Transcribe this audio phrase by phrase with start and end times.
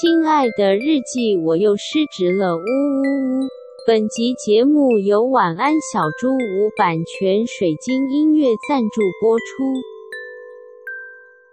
[0.00, 3.48] 亲爱的日记，我又失职了，呜呜呜！
[3.86, 9.44] 本集节目由晚安小猪屋版权水晶音乐赞助播出。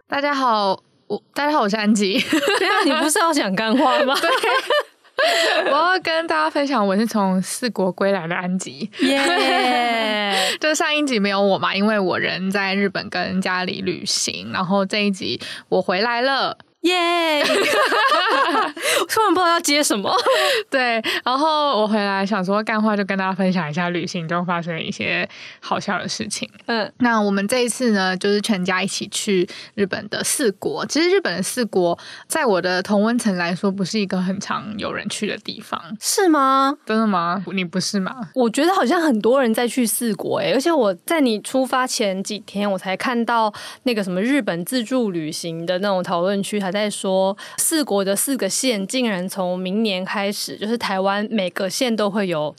[0.07, 2.13] 大家好，我大家好，我是安吉。
[2.57, 4.15] 对啊，你不是要讲干话吗？
[4.23, 8.89] 对，我要跟大家分享，我是从四国归来的安吉。
[9.01, 16.57] 耶 就上一集没有我嘛，因为我人在日本跟家里旅行，然后这一集我回来了。
[16.82, 17.43] 耶！
[19.09, 20.13] 突然不知道要接什么，
[20.70, 25.27] 对，然后我回来想说干话，就跟大家分享一下旅行中发生的一些
[25.59, 26.50] 好笑的事情。
[26.67, 30.86] 嗯，那我们这一次呢，就是全家一起去日本的四国。
[30.86, 36.77] 其实日本的四国，在我的同温层来说，不是一个很常有人去的地方，是吗？
[36.86, 37.44] 真的吗？
[37.53, 38.16] 你不是吗？
[38.36, 43.53] 我觉得好像很多人在去四国诶，而且我在你出发前几天，我才看到
[43.84, 46.59] 那个什么日本自助旅行的那种讨论区。
[46.70, 52.53] 还在说四国的四个县竟然从明年开始，就是台湾每个县都会有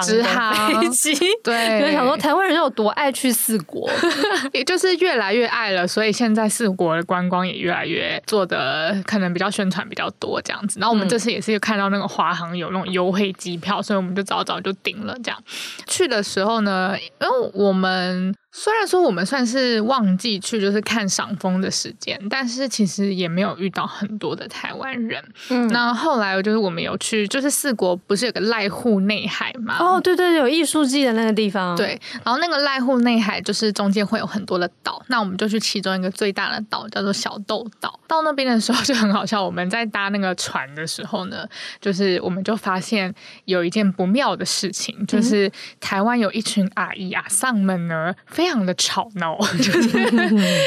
[0.00, 1.12] 直航飞机。
[1.42, 3.90] 对，所以想说台湾人有多爱去四国，
[4.54, 5.84] 也就是越来越爱了。
[5.84, 10.78] 所以现在四国的观光也越来越做的可能比较宣传比较多这样子。
[10.78, 15.42] 然后我们这次也是看到那个华航有那种优惠机票，所以我们就早早就订了这样。
[15.88, 18.32] 去的时候呢，因为我们。
[18.58, 25.22] 虽然说我们算是旺季去，就是看赏枫的时间，但是其实也没有遇到很多的台湾人。
[25.50, 29.76] 嗯，那后来就是我们有去，就是四国不是有个濑户内海吗？
[29.78, 31.76] 哦，对对对，有艺术季的那个地方。
[31.76, 38.00] 对，然后那个濑户内海就是中间会有很多的岛，那我们就去其中一个最大的岛，叫做小豆岛。
[38.08, 41.46] 到那边的时候 就很好笑，我们在搭那个船的时候呢，
[41.78, 49.90] 就是我们就发现有一件不妙的事情，就是台湾有一群阿姨阿桑们呢，非非常的吵闹，就 是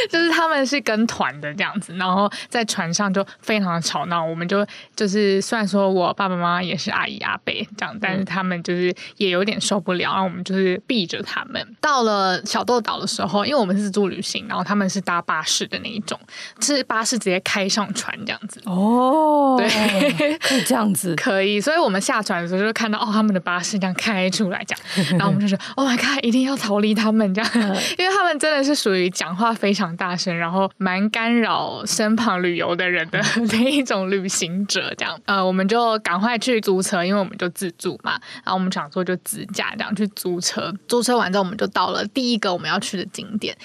[0.10, 4.22] 就是他们是跟团的这样子，然后在船上就非常的吵闹。
[4.22, 11.66] 我们就就是虽然说我爸爸妈妈也是阿姨阿伯这样，但是他们就是也有点受不了，然后我们就是避着他们。
[11.80, 16.20] 到了小豆岛的时候，因为我们是自助旅行，然后他们是搭巴士的那一种，
[16.60, 18.62] 是巴士直接开上船这样子。
[18.66, 21.62] 哦，对，可以这样子， 可以。
[21.62, 27.50] 所以我们下船的时候就看到哦，他们的巴士这样开出来这样，然后我们就说 Oh my God，一定要逃离他们这样。
[27.98, 33.20] 因为他们真的是属于讲话非常大声，然后蛮干扰身旁旅游的人的
[33.52, 38.12] 那一种旅行者，这样，呃，我们就赶快去租车，因为我们就自助嘛，
[38.44, 43.58] 然后我们想说就自驾这样去租车，租车完之后我们就到了第一个我们要去的景点。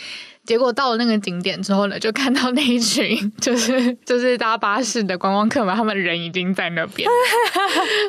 [0.45, 7.09] 结果到了那个景点之后呢，就看到那一群就是 就是搭巴士的观光客嘛，他们人已经在那边。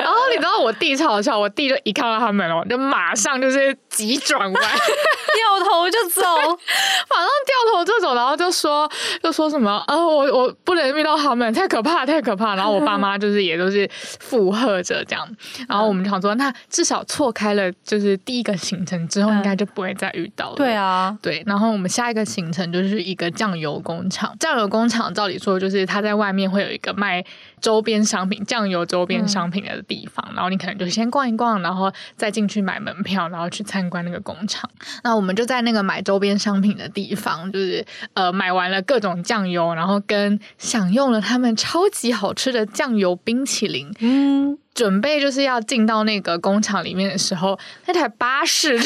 [0.02, 6.22] 然后你知道我弟超好笑，我弟就一看到他们哦，就马上就是急转弯， 掉头就走，
[7.10, 8.88] 马上掉头就走，然后就说
[9.24, 12.56] 就说什么啊，我我不能遇到他们，太可怕，太可怕。
[12.56, 13.90] 然后我爸妈就是也都是
[14.20, 15.28] 附和着这样。
[15.68, 20.56] 然后我们就想说，那至少错开了就是第一个行程之后，应该就不会再遇到了。
[20.58, 21.42] 对啊，对。
[21.48, 22.24] 然后我们下一个。
[22.36, 27.24] 行程就是一个酱油工厂，酱油工厂照理说就是他在外面会有一个卖
[27.62, 34.70] 周边商品、酱油周边商品的地方，嗯、然后你可能就先逛一逛，然后再进去买门票，然后去参观那个工厂。
[35.04, 43.92] 那我们就在那个买周边商品的地方，就是呃买完了各种酱油，然后跟享用了他们超级好吃的酱油冰淇淋。
[44.00, 48.78] 嗯，准备就是要进到那个工厂里面的时候，那台巴士。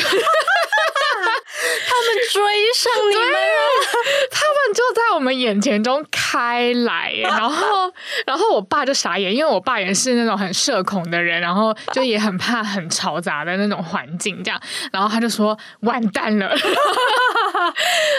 [1.62, 2.42] 他们追
[2.74, 3.36] 上你们了，
[4.32, 7.92] 他们就在我们眼前中开来，然后，
[8.26, 14.60] 然后我爸就傻眼，因为我爸也是那种很社恐的人，然后就也很怕很嘈杂的那种环境，这样，
[14.94, 16.56] 然后他就说完蛋了。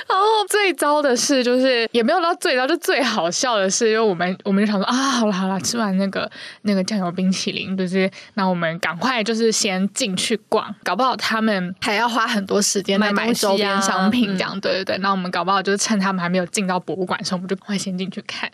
[0.08, 6.30] 然后最糟的是，就是也没有到最糟，就最好笑的是，因为我们我们就想说啊，好了好了，吃完那个
[6.62, 14.98] 那个酱油冰淇淋，就是那我们赶快就是先进去逛，搞不好他们还要花很多时间来买周边商品，这样、啊、对对对。
[14.98, 18.50] 那我们搞不好就是趁他们还没有进到博物馆的时候，我们就快先进去看。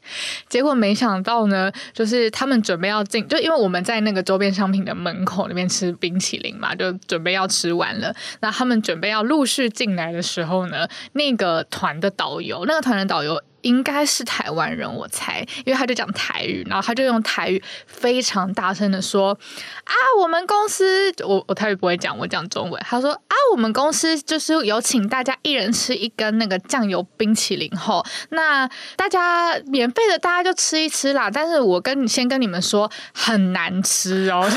[0.48, 8.14] 结果没想到呢，就是他们准备要进，就因为我们在那个周边商品的门口那边吃冰淇淋嘛，就准备要吃完了。
[8.40, 13.42] 那他们准备要陆续进来的时候呢，那个团的导游，那个团的导游。
[13.66, 19.36] 应该是台湾人，我猜，因为他就讲台语，然后他就用台语非常大声的说
[19.82, 31.28] ：“啊，我们公司，我我台语不会讲，我讲中文。”他说：“啊，我们公司就是有请大家一人吃一根那个酱油冰淇淋后，那大家免费的，大家就吃一吃啦。
[31.28, 34.48] 但是我跟你先跟你们说，很难吃哦。”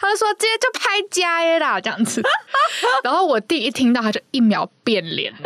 [0.00, 2.22] 他就说：“直接就拍家耶啦，这样子。”
[3.04, 5.34] 然后我弟一听到，他就一秒变脸。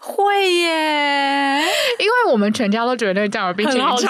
[0.00, 1.62] 会耶，
[1.98, 4.06] 因为我们全家都觉得那个酱油冰淇淋超好吃。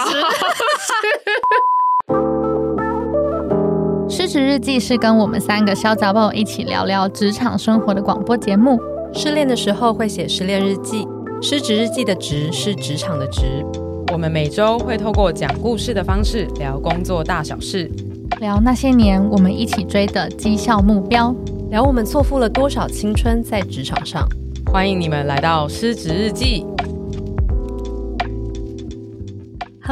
[4.08, 8.78] 失职日记是跟我们三个小杂宝一起聊聊职场生活的广播节目。
[9.12, 11.06] 失恋的时候会写失恋日记，
[11.40, 13.64] 失职日记的职是职场的职。
[14.12, 17.90] 我们每周会透过讲故事的方式聊工作大小事，
[18.40, 21.34] 聊那些年我们一起追的绩效目标，
[21.70, 24.28] 聊我们错付了多少青春在职场上。
[24.72, 26.66] 欢迎你们来到失职日记。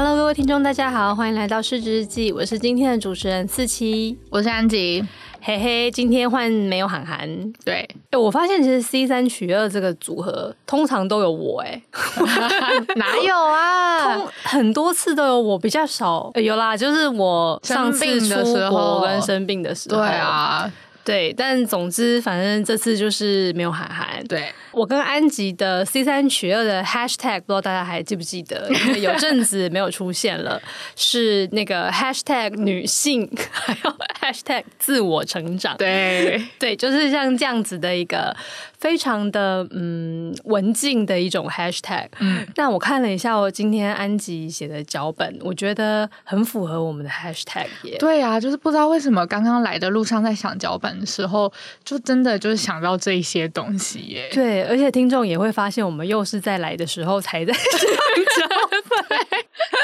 [0.00, 2.30] Hello，各位听众，大家好，欢迎来到市值日记。
[2.30, 5.04] 我是今天的主持人四七，我是安吉。
[5.40, 7.28] 嘿嘿，今天换没有涵涵。
[7.64, 7.78] 对，
[8.12, 11.82] 哎，我发现其实 C 三取二这个组合通常都有我，哎，
[12.94, 14.14] 哪有啊？
[14.14, 16.30] 通很多次都有我，比较少。
[16.36, 19.96] 有啦，就是我上次出国跟生病的时候。
[19.96, 20.72] 对啊。
[21.04, 24.22] 对，但总之，反正这次就是没有涵涵。
[24.28, 28.68] 对，我跟安吉的 C 三取二的 hashtag，不知道大家还记不记得？
[28.86, 30.60] 因为有阵子没有出现了，
[30.96, 35.76] 是那个 hashtag 女性， 还有 hashtag 自我成长。
[35.76, 38.34] 对， 对，就是像这样子的一个。
[38.78, 47.96] 非常的嗯文静的一种 hashtag，嗯，但我看了一下我今天安吉写的脚本，我觉得很符合我们的 hashtag 耶。
[47.98, 54.28] 对啊，就是不知道为什么刚刚来的路上在想脚本的时候，就真的就是想到这一些东西耶。
[54.32, 58.46] 对，而且听众也会发现，我们又是在来的时候才在想脚
[59.08, 59.18] 本。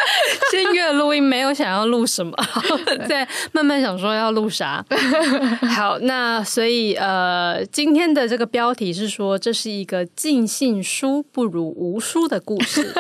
[0.51, 2.33] 先约录音，没有想要录什么，
[3.09, 4.85] 再，慢慢想说要录啥。
[5.77, 12.93] 好，那所以呃，今天的这个标题是说，这是一个尽信书不如无书的故事。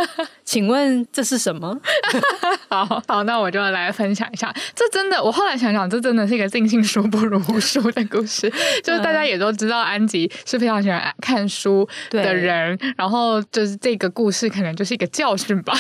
[0.44, 1.78] 请问这是什么？
[2.68, 4.52] 好好，那我就来分享一下。
[4.74, 8.50] 这真的，我后来想想，这真的是一个尽信书不如无书的故事。
[8.82, 15.74] 就是大家也都知道，安吉是非常喜欢看书的人，然后就是这个故事可能就是一个教训吧。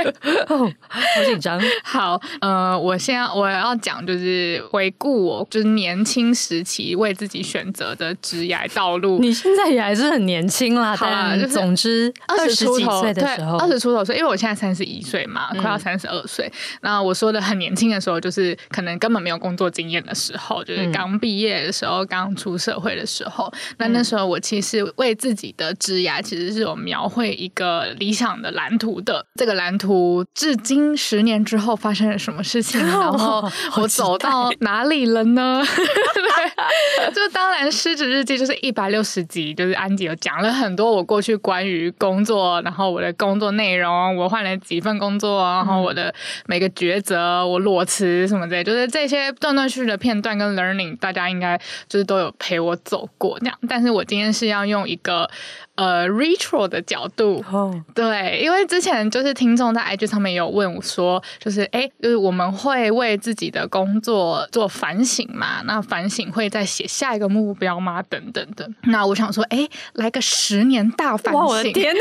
[0.48, 1.60] 哦，好紧张。
[1.84, 9.18] 好，呃，我现在我要讲就是回顾我就是年轻时期为自己选择的职业道路。
[9.18, 16.50] 你现在也还是很年轻啦，好啦，就是总之二十几岁的时候，二十出头岁，因为我现在三十一岁嘛，快要三十二岁。
[16.80, 23.52] 那我说的很年轻的时候，就是可能根本没有工作经验的时候，就是刚毕业的时候，刚出社会的时候。
[23.78, 30.24] 那那时候我其实为自己的职业其实是有描绘一个理想的蓝图的，这个蓝图。
[30.34, 32.80] 至今十年之后发生了什么事情？
[32.86, 33.42] 然后
[33.76, 35.62] 我走到哪里了呢？
[35.64, 46.14] 对， 就当然失职日记就是一百六十集，就是安吉有讲了很多我过去关于工作，然后我的工作内容，我换了几份工作，然后我的
[46.46, 51.58] 每个抉择，我裸辞什么之类，就是这些断断续续的片段跟 learning，大家应该
[51.88, 53.58] 就是都有陪我走过这样。
[53.68, 55.28] 但是我今天是要用一个。
[55.74, 57.74] 呃，retro 的角度，oh.
[57.94, 65.62] 对，因为之前就是听众在 IG 上面有问我说，就是哎，就是我们会为自己的工作做反省嘛？
[65.64, 68.02] 那反省会再写下一个目标吗？
[68.02, 68.74] 等等等。
[68.82, 71.42] 那我想说，哎，来个十年大反省！
[71.42, 72.00] 我的天哪，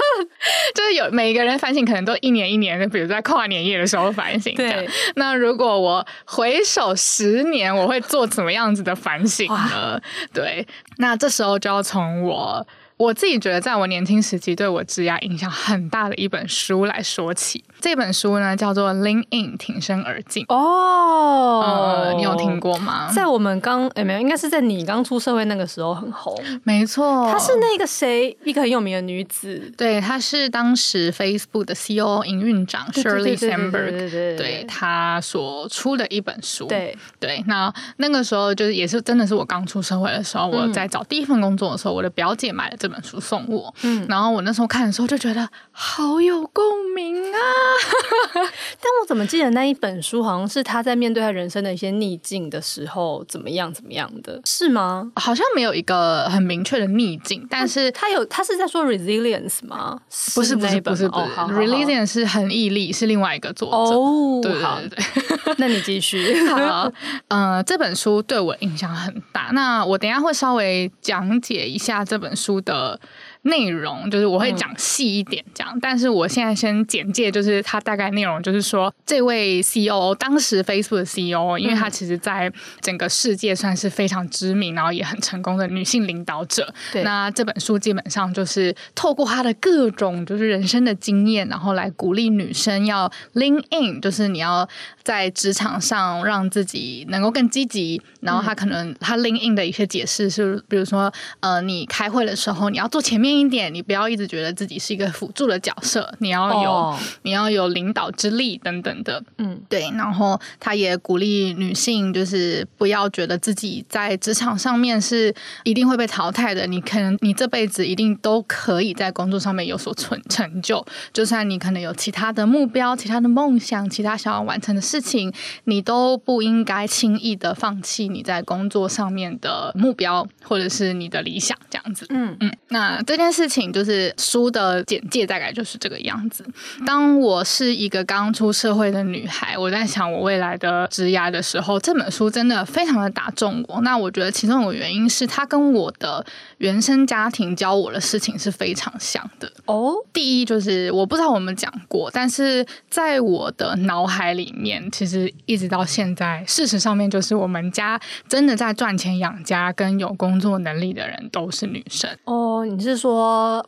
[0.74, 4.54] 就是有每个人反省可能都一年一年的，比如在跨年夜的时候反省。
[4.54, 10.00] 对，那如果我回首十年，我会做怎么样子的反省呢？
[10.32, 10.66] 对，
[10.96, 12.66] 那这时候就要从我。
[13.02, 17.64] 我自己觉得，在我年轻时期对我职涯影响很大的一本书来说起。
[17.82, 23.10] 这本书呢，叫做《Lean In 挺身而进》哦、呃，你有听过吗？
[23.12, 26.32] 在我们刚诶没有，应该是在你刚出社会那个时候很红。
[26.62, 29.72] 没错，她是那个谁，一个很有名的女子。
[29.76, 36.66] 对，她是当时 Facebook 的 CEO 营运长 Shirley Sandberg，对她所出的一本书。
[36.66, 43.74] 对对，那那个时候就是也是真的是我刚出社会的时候，嗯、我在找第一份工作的时候，我的表姐买了这本书送我。
[43.82, 46.62] 嗯，然后我那时候看的时候就觉得好有共
[46.94, 47.38] 鸣啊。
[48.34, 55.10] 但我怎么记得那一本书好像是他在面对他人生的一些逆境的时候怎么样怎么样的，是吗？
[55.16, 59.98] 好像没有一个很明确的逆境，但是他有他是在说 resilience 吗？
[60.34, 63.76] 不是不是不是不是，resilience 是很毅力，是另外一个作者。
[63.76, 66.34] 哦，对对对， 那你继续。
[66.48, 66.90] 好，
[67.28, 69.50] 呃，这本书对我影响很大。
[69.52, 72.98] 那我等一下会稍微讲解一下这本书的。
[73.42, 86.72] 内容就是我会讲细一点讲，嗯，但是我现在先简介，就是它大概内容就是说，这位 CEO 当时 Facebook 的 CEO，因为他其实在整个世界算是非常知名，然后也很成功的女性领导者。
[86.92, 94.68] 对，那这本书基本上就是透过他的各种就是人生的经验，然后来鼓励女生要 lean in，就是你要
[95.02, 98.00] 在职场上让自己能够更积极。
[98.20, 103.31] 然后他可能他 lean in 的一些解释是，比如说呃，你开会的时候你要坐前面。
[103.32, 109.22] 面一点，你不要一直觉得自己是一个辅助的角色，你要有、哦、你要有领导之力等等的。
[109.38, 109.90] 嗯，对。
[109.96, 115.34] 然后他也鼓励女性，就是不要觉得自己在职场上面是
[115.64, 116.66] 一定会被淘汰的。
[116.66, 125.32] 你可能你这辈子一定都可以在工作上面有所成成就，就算你可能有其他的目标、其他的梦想、其他想要完成的事情，
[125.64, 132.06] 你都不应该轻易的放弃你在工作上面的目标或者是你的理想，这样子。
[132.08, 132.52] 嗯嗯。
[132.68, 136.44] 那这件事情就是书的简介，大概就是这个样子。
[136.86, 143.80] 当我是一个刚出社会的女孩，我在想我未来的职涯的时候，这本书真的非常的打中我。
[143.82, 146.24] 那我觉得其中有原因是它跟我的
[146.58, 149.52] 原生家庭教我的事情是非常像的。
[149.66, 162.08] 哦，第一就是我不知道我们讲过，但是在我的脑海里面，其实一直到现在，事实上面就是我们家真的在赚钱养家跟有工作能力的人都是女生。
[162.24, 163.11] 哦，你是说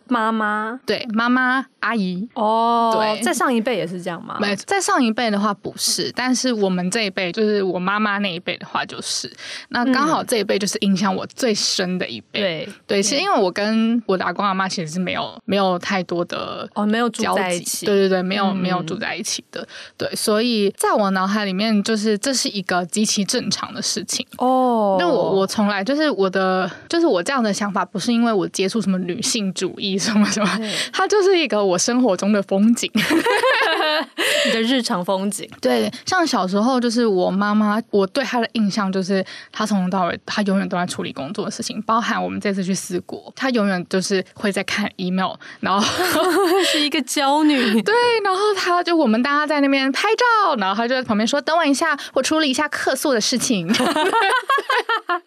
[0.08, 0.80] 妈妈？
[0.86, 1.66] 对，妈妈。
[1.84, 4.38] 阿姨哦，对，在上一辈也是这样吗？
[4.40, 9.30] 没，在上一辈的话不是，但是我们这一辈，就是我妈妈那一辈的话，就是
[9.68, 12.40] 那刚好这一辈就是影响我最深的一辈。
[12.40, 19.68] 对对，其实因为我跟我的阿公阿妈其实是没有没有太多的哦，没有住在一起，对对对，没有、嗯、没有住在一起的。
[19.98, 24.96] 对，所以在我脑海里面，就是这是一个极其正常的事情哦。
[24.98, 30.48] 那我我从来就是我的就是我这样的想法，不是因为我接触什么女性主义什么什么，
[30.90, 31.73] 它就是一个我。
[31.74, 32.88] 我生活中的风景，
[34.46, 35.50] 你的日常风景。
[35.60, 45.84] 对，像小时候，就是我妈妈，我对她的印象就是，她从头到尾，她永远都在处理工作的事情，包含我们这次去四国，她永远就是会在看 email，然后
[46.70, 47.82] 是一个娇女。
[47.82, 53.66] 对，然后她就我们大家在那边拍照，然后她就在旁边说：“等我一下，我处理一下客诉的事情。”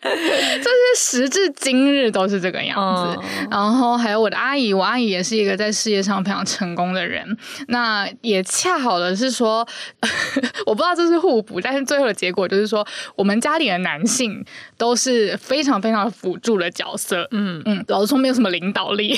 [0.01, 3.19] 就是时至今日都是这个样子。
[3.21, 7.37] 嗯、然后还有我的阿姨，我阿姨也是一个在事业上非常成功的人。
[7.67, 9.67] 那也恰好的是说，
[10.65, 14.43] 我不知道这是互补，但是最后的结果就是说，我们家里的男性
[14.77, 17.27] 都是非常非常辅助的角色。
[17.31, 19.15] 嗯嗯，老实说没有什么领导力。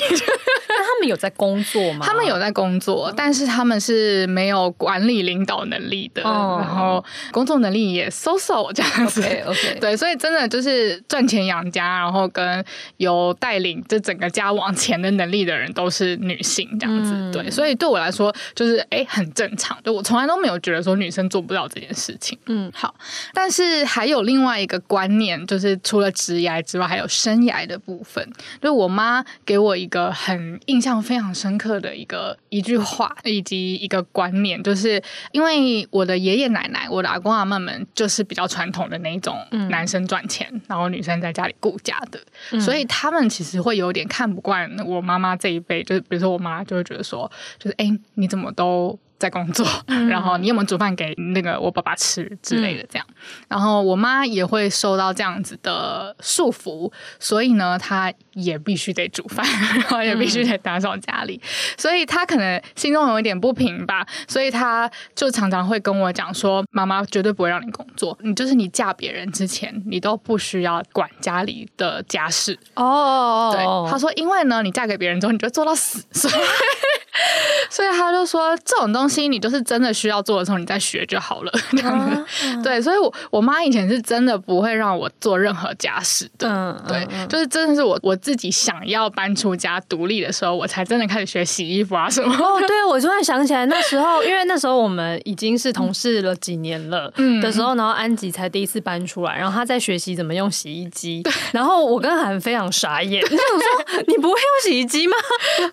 [0.68, 2.06] 那他们有在工作吗？
[2.06, 6.22] 他们有在工作，但是他们是没有管理领导能力的。
[6.22, 9.20] 哦、然后工作能力也 so so 这样子。
[9.80, 12.64] 对，所以真的就是赚钱养家，然后跟
[12.98, 17.09] 有带领这整个家往前的能力的人都是女性这样子。
[17.12, 22.38] 嗯、对，所以对我来说就是哎很正常，就我从来都没有觉得说女生做不到这件事情。
[22.46, 22.94] 嗯，好，
[23.32, 28.26] 但是还有另外一个观念，就是除了职业之外，还有生涯的部分。
[28.60, 35.02] 就我妈给我一个很印象非常深刻的一个一句话，以及一个观念，就是
[35.32, 39.36] 因为我的爷爷奶奶、我的阿公阿妈们就是比较传统的那一种，
[39.68, 42.20] 男生赚钱，嗯、然后女生在家里顾家的，
[42.52, 48.98] 嗯、所以他们其实会有点看不惯我妈妈这一辈，就是比如说我妈就会觉得说，就是哎，你怎么都。
[49.20, 49.66] 在工作，
[50.08, 53.14] 然后你有没有煮饭给那个我爸爸吃之类的这样，嗯、
[53.48, 59.46] 然后我妈也会受到这样子的束缚，所以呢，她也必须得煮饭，
[59.78, 61.46] 然后也必须得打扫家里，嗯、
[61.76, 76.34] 所以她可能心中有一点不平吧，所以她就常常会跟我讲说：“妈妈绝对不会让你工作，你就是你嫁别人之前，你都不需要管家里的家事。”哦，对，她说：“因为呢，你嫁给别人之后，你就做到死。”所以。
[77.68, 81.52] 所以她就说，这种东西你就是真的需要做的时候，你再学就好了。
[81.72, 82.80] 这样子，嗯、对。
[82.80, 86.46] 所以我，我我妈以前是真的不会让我做任何家事的。
[86.46, 92.30] 嗯、对，就是真的是我我自己想要搬出家独立的时候，我才真的开始学洗衣服啊什么。
[92.34, 105.16] 哦，对，我突然想起来，那时候因为那时候我们已经是同事了 几年了，嗯的时候，然后安吉才第一次搬出来，然后他在学习怎么用洗衣机， 对然后我跟韩非常傻眼， 你想说你不会用洗衣机吗？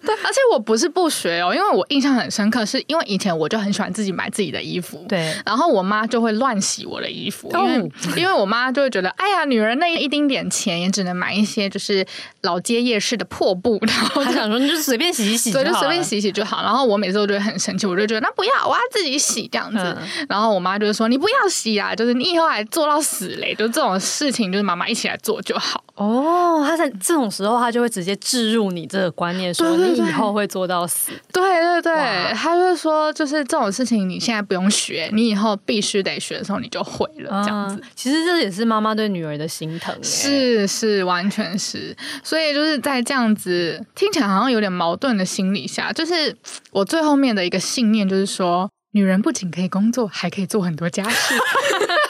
[0.06, 12.06] 对，而且我不是不学哦，因为我印象很深刻，是因为以前我就很喜欢自己买自己的衣服，对，然后我妈就会乱洗我的衣服，因为、哦、因为我妈就会觉得，哎呀，女人那一丁点钱也只能买一些就是
[12.42, 16.62] 老街夜市的破布， 然后她想说你就随便洗一洗，对，就随便洗一洗就好。
[16.62, 19.78] 然后我每次都觉得很生气，我就觉得那不要，我要自己洗这样子。
[19.80, 25.84] 嗯、然后我妈就说你不要洗啊，就是你以后还做到死嘞，就这种事情就是妈妈一起来做就好。
[25.96, 31.12] 哦，她在这种时候，她就会直接置入你这个观念，说你以后会做到死。
[31.34, 31.98] 对对对。
[31.98, 37.42] 对，他就说，就是这种事情，你现在不用学，你以后必须得学的时候，你就会了。
[37.44, 39.96] 这样子，其实这也是妈妈对女儿的心疼。
[40.04, 41.98] 是是，完全是。
[42.24, 46.38] 所以就是在这样子听起来好像有点矛盾的心理下，就是
[46.70, 51.34] 我最后面的一个信念，就是说，女人不仅可以工作，还可以做很多家事。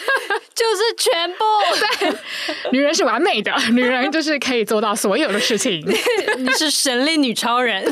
[0.58, 1.46] 就是全部。
[2.00, 5.86] 对， 女人是完美的， 女人就是可以做到所有的事情。
[6.38, 7.84] 你是神力女超人。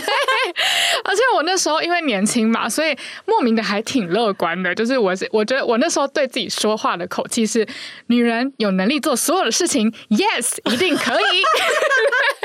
[1.04, 2.96] 而且我那时候因为年轻嘛，所以
[3.26, 4.74] 莫名的还挺乐观的。
[4.74, 7.68] 就是我我觉得我那时候对自己说话的口气是：
[8.08, 11.44] 女人有能力做所有的事情，yes，一定可以。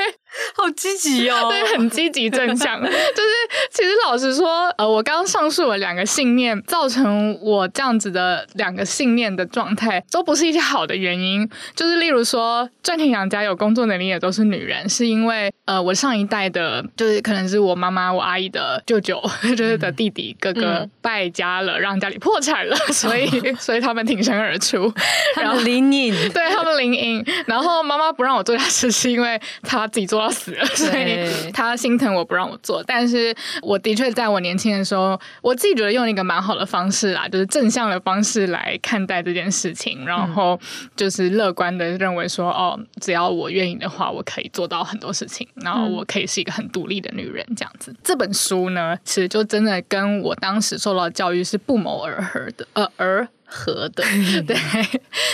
[0.55, 2.79] 好积极哦，对，很积极正向。
[2.83, 3.29] 就是
[3.71, 11.49] 其实老实说，呃，我刚刚上述了两个信念造成我这样子的两个信念的状态，都不是一些好的原因。
[11.75, 19.21] 就是例如说，赚钱养家有工作能力也都是女人，是因为呃，我上一代的，就是可能是我妈妈、我阿姨的舅舅，
[19.57, 24.91] 就是的弟弟哥哥败家了，让家里破产了，所以所以他们挺身而出，
[25.35, 27.25] 然后领引，对他们领引。
[27.45, 30.21] 然后妈妈不让我做家事，是因为她自己做。
[30.21, 32.83] 到死了，所以他心疼我不让我做。
[32.83, 40.59] 但是我的确在我年轻的时候，我自己觉得用一个蛮好的方式啦，就是正向的方式来看待这件事情，然后
[40.95, 47.91] 就是乐观的认为说，哦，只要我愿意的话，我可以做到很多事情，然后我可以是一个很独立的女人这样子。
[48.03, 53.27] 这本书呢，其实就真的跟我当时受到的教育是不谋而合的，呃，而。
[53.51, 54.03] 合的，
[54.47, 54.55] 对，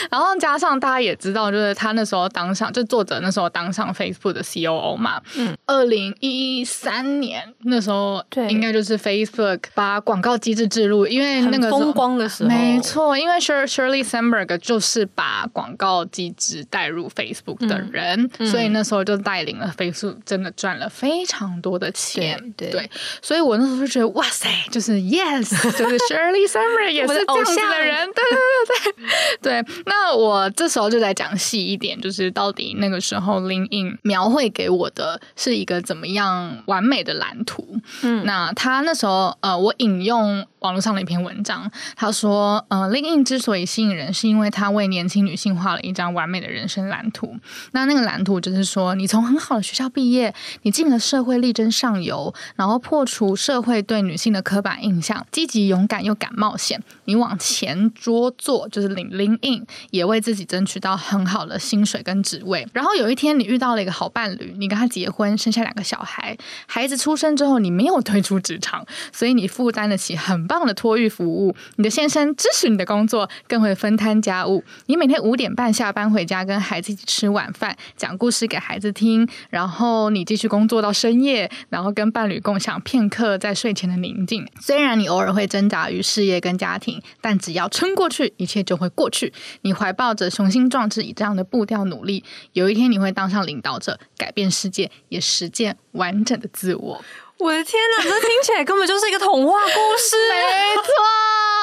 [0.09, 22.89] 然后加上大家也知道，就是他那时候当上，就作者那时候当上 Facebook 的 COO 嘛，嗯，二零一三年那时候，对，应该就是 Facebook 把广告机制置入，因为那个风光的时候，没错，因为 Sheryl Sandberg 就是把广告机制带入 Facebook 的人，嗯、所以那时候就带领了 Facebook 真的赚了非常多的钱，对，对，
[23.21, 28.06] 所以我那时候就觉得哇塞，就是 Yes，就是 Sheryl Sandberg 也是这样子的人。
[28.13, 28.37] 对对
[28.67, 29.03] 对
[29.41, 37.79] 对 对，那我这时候就来讲细一点，就是到底那个时候 LinkedIn 描绘给我的是一个怎么样完美的蓝图？
[38.01, 47.35] 嗯，那他那时候呃，我引用网络上的一篇文章，他说，呃，LinkedIn 之所以吸引人，是因为他为年轻女性画了一张完美的人生蓝图。
[47.71, 50.33] 那那个蓝图就是说，你从很好的学校毕业，
[50.63, 57.91] 你进了社会力争上游，然后破除社会对女性的刻板印象，积极勇敢又敢冒险，你往前。
[57.99, 62.65] 桌坐就是领领印也为自己争取到很好的薪水跟职位。
[62.73, 66.37] 然后有一天，你遇到了一个好伴侣，你跟他结婚，生下两个小孩。
[66.67, 71.55] 孩子出生之后，你没有退出职场，所以你负担得起很棒的托育服务。
[71.77, 74.63] 你的先生支持你的工作，更会分摊家务。
[74.85, 79.27] 你每天五点半下班回家，跟孩子一起吃晚饭，讲故事给孩子听。
[79.49, 84.45] 然后你继续工作到深夜，然后跟伴侣共享片刻在睡前的宁静。
[84.59, 89.33] 虽然你偶尔会挣扎于事业跟家庭，但只要撑过去，一切就会过去。
[89.61, 92.23] 你怀抱着雄心壮志，以这样的步调努力，
[92.53, 97.03] 有一天你会当上领导者，改变世界，也实践完整的自我。
[97.39, 100.15] 我的天哪，这听起来根本就是一个童话故事。
[100.33, 100.91] 没错，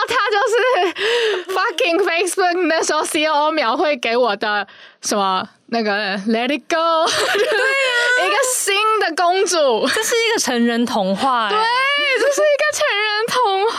[0.06, 4.68] 他就是 fucking Facebook 那时候 COO 描绘给我的
[5.04, 5.90] 什么那个
[6.26, 7.90] Let it go，对呀、
[8.20, 13.76] 啊，一个新的公主，这是一个成人童话，对，这是一个成人童话。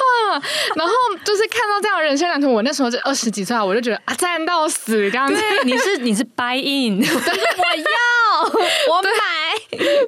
[0.75, 5.41] 然后就是看到这样的人生蓝图，我那时候就二十几岁啊，我就觉得啊，赞到死这样子。
[5.63, 9.09] 你是 你是 buy in，对，我要，我买，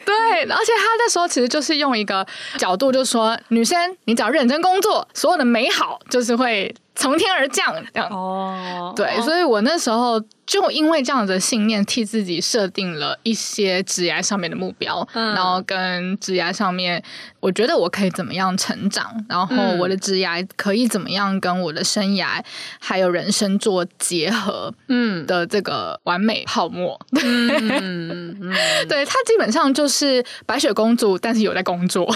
[0.06, 2.26] 对，而且他那时候其实就是用一个
[2.58, 6.76] 角度，就是说女生，你只要认真工作，所有的美好就是会。
[6.98, 8.10] 从天而降，这样。
[8.10, 17.02] 哦，对，所以我那时候就因为这样的信念，替自己设定了一些职业上面的目标，嗯、然后跟职业上面，
[17.40, 22.44] 我觉得我可以怎么样成长，然后我的职业可以怎么样跟我的生涯
[22.80, 25.26] 还有人生做结合，嗯。
[25.28, 28.40] 的这个完美泡沫，嗯，
[28.88, 32.08] 对，它基本上就是白雪公主，但是有在工作。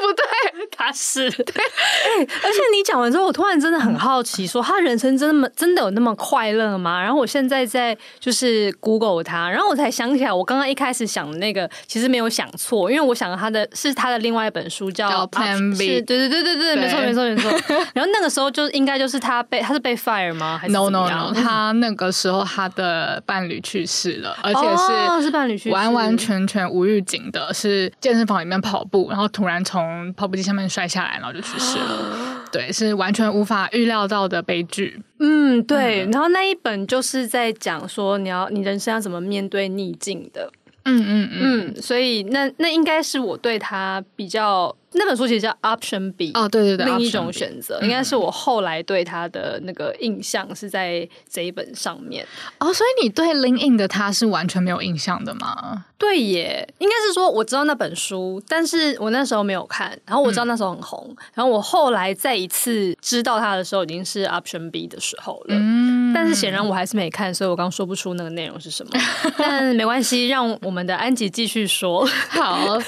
[0.00, 0.66] 对不对？
[0.76, 7.00] 他是对，欸，而且你讲完之后，我突然真的很好奇，说他人生真的真的有那么快乐吗？
[7.00, 17.50] 然后我现在在就是 Google 他，然后我才想起来，我刚刚一开始想的那个其实没有想错，因为我想他的是他的另外一本书叫，叫 Plan B，对对对对对，没错没错没错。
[17.94, 20.58] 然后那个时候就应该就是他被他是被 fire 吗？
[20.60, 32.44] 还是 no no no，他那个时候他的伴侣去世了，而且是，哦，是伴侣去世，完完全全无预警的，是健身房里面跑步，然后突然从从跑步机上面摔下来，然后就去世了。
[32.50, 35.00] 对，是完全无法预料到的悲剧。
[35.18, 36.08] 嗯，对。
[36.12, 40.50] 然后那一本就是在讲说，你要你人生要怎么面对逆境的。
[40.84, 41.82] 嗯嗯嗯。
[41.82, 52.24] 所以那那应该是我对他比较那本书其实叫 Option B 哦，对对对，另一种选择，应该是我后来对他的那个印象是在这一本上面。
[52.58, 55.86] 哦，所以你对 LinkedIn 的他是完全没有印象的吗？
[56.04, 65.56] 对耶，应该是说我知道那本书，但是我那时候没有看，然后我知道那时候很红，嗯、然后我后来再一次知道它的时候，已经是 Option B 的时候了。
[65.56, 68.90] 嗯，但是显然我还是没看，所以我刚说不出那个内容是什么。
[69.38, 72.06] 但没关系，让我们的安吉继续说。
[72.28, 72.78] 好，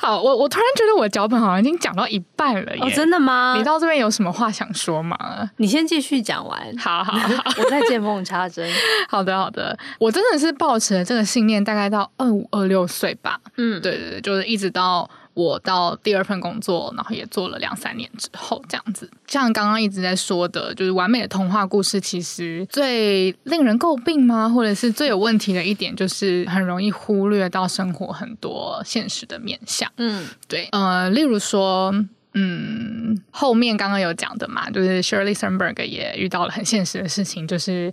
[0.00, 2.82] 好，我我突然觉得我脚本好像已经讲到一半了耶。
[2.82, 3.54] 哦，真的吗？
[3.58, 5.16] 你到这边有什么话想说吗？
[5.58, 6.74] 你先继续讲完。
[6.78, 8.66] 好好 好，我再见缝插针。
[9.08, 13.40] 好的好的，我真的是抱持了这个信念，大概到二五二六岁吧。
[13.56, 15.08] 嗯，对对对，就是一直到。
[15.34, 24.48] 我到第二份工作，然后也做了两三年之后，这样子，像刚刚一直在说的，就是完美的童话故事，其实最令人诟病吗？
[24.48, 29.90] 或者是最有问题的一点，就是很容易忽略到生活很多现实的面向。
[29.96, 31.92] 嗯，对，呃，例如说，
[32.34, 37.92] 嗯，后面刚刚有讲的嘛，就是 Shirley Sandberg 也遇到了很现实的事情，就是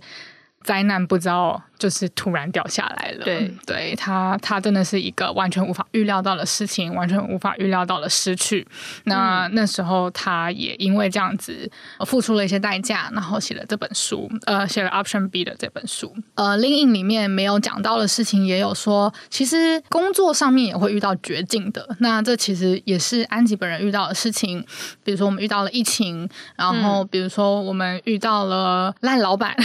[0.62, 1.60] 灾难不知道。
[1.82, 8.64] 就是突然掉下来了，对，对他，他真的是一个完全无法预料到的事情，完全无法预料到的失去。
[9.02, 11.68] 那、嗯、那时候，他也因为这样子
[12.06, 16.14] 付出了一些代价，然后写了这本书，呃，写了 Option B 的这本书。
[16.36, 21.96] 呃，LinkedIn 里面没有讲到的事情，也有说，其实工作上面也会遇到绝境的。
[21.98, 24.64] 那这其实也是安吉本人遇到的事情，
[25.02, 29.56] 比如说我们遇到了疫情，然后比如说我们遇到了烂老板。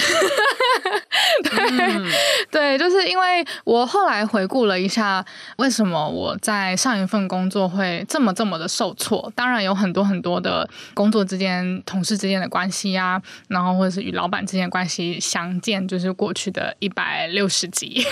[1.44, 2.07] 对。
[2.08, 2.12] 嗯
[2.50, 5.24] 对，就是因为我后来回顾了一下，
[5.58, 9.32] 为什么我在上一份工作会这么这么的受挫。
[9.36, 18.06] 当然有很多很多的工作之间、同事之间的关系呀、啊，然后或者是与老板之间的关系相见，就是过去的一百六十集。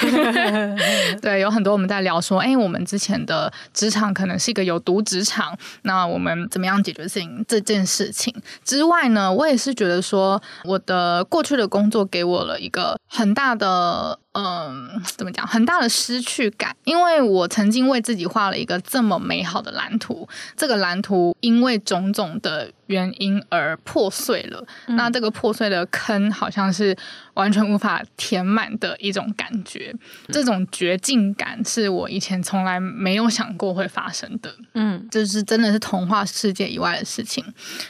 [1.22, 9.32] 对，有很多我们在聊说，哎，我们之前的职场可能是一个有毒职场，那我们怎么样解决事情这件事情之外呢？
[9.32, 13.85] 我也是觉得说，我的过去的工作给我了一个很大的。
[13.86, 15.48] 呃，嗯，怎么讲？
[15.48, 24.62] 很大的失去感，因为我曾经为自己画了一个这么美好的蓝图，这个蓝图因为种种的原因而破碎了。
[24.88, 26.94] 嗯、那这个破碎的坑，好像是
[27.36, 29.96] 完全无法填满的一种感觉。
[30.28, 34.54] 这种绝境感，是我以前从来没有想过会发生的。
[34.74, 37.42] 嗯，就是真的是童话世界以外的事情。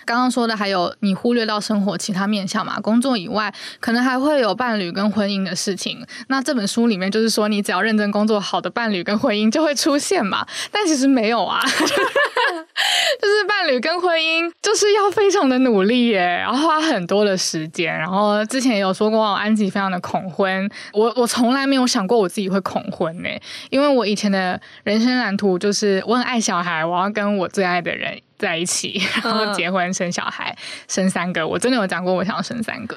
[0.06, 2.80] 刚刚说的还有你忽略到生活其他面向嘛？
[2.80, 6.06] 工作以外，可能还会有伴侣跟婚姻的事情。
[6.28, 10.46] 那这本书里面就是说，你只要认真工作，好的伴侣跟婚姻就会出现嘛？
[10.72, 17.94] 但其实没有啊， 就是伴侣跟婚姻就是要非常的努力耶，然后花很多的时间。
[17.94, 23.30] 然后之前也有说过，安吉非常的恐婚，我我从来没有想过我自己会恐婚呢，
[23.70, 30.56] 因为我以前的人生蓝图就是我很爱小孩，我要跟我最爱的人在一起，然后结婚生小孩，
[30.88, 31.48] 生三个。
[31.48, 32.96] 我真的有讲过，我想要生三个。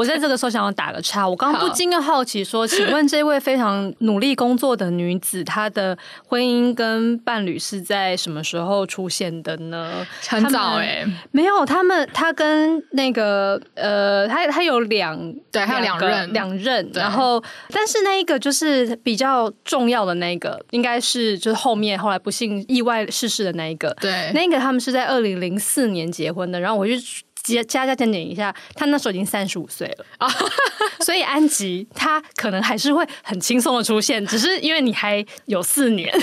[0.00, 5.94] 我在这个时候想要打个岔，我刚刚不禁的好奇说，请问这位非常努力工作的女子，她的
[6.26, 10.06] 婚姻跟伴侣是在什么时候出现的呢？
[10.26, 26.94] 很早哎、欸，没有，他们她跟那个呃，她她有两对，还有两任两任，然后但是那一个就是比较重要的那一个，应该是就是后面后来不幸意外逝世的那一个，对，那个他们是在二零零四年结婚的，然后我就。
[27.42, 30.28] 加加加减减一下，他那时候已经三十五岁了啊，
[31.04, 36.12] 所以安吉他可能还是会很轻松的出现，只是因为你还有四年，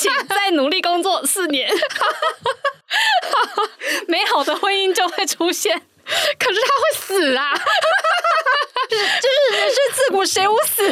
[0.00, 1.68] 请再努力工作四年，
[4.08, 5.82] 美好的婚姻就会出现。
[6.38, 7.52] 可是他会死啊，
[8.88, 10.88] 就是就是人生自古谁无死。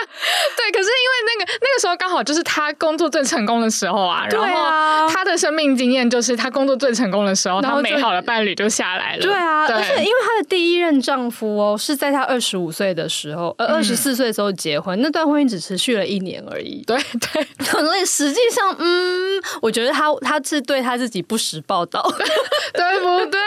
[0.56, 9.22] 对，可是因为那个那个时候刚好就是他工作最成功的时候啊，然后他的生命经验就是他工作最成功的时候，他美好的伴侣就下来了。
[9.22, 16.82] 对啊，对，而且因为她的第一任丈夫哦是在她二十五岁的时候，呃二十四岁的时候结婚，嗯，那段婚姻只持续了一年而已。
[16.86, 16.96] 对
[17.32, 22.02] 对，所以实际上，嗯，我觉得他他是对他自己不实报道，
[22.74, 23.40] 对不对？